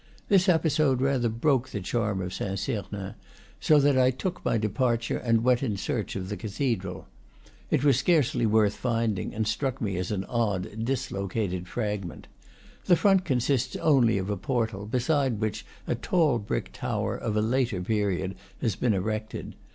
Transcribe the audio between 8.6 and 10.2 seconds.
find ing, and struck me as